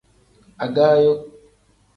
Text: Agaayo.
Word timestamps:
Agaayo. 0.63 1.13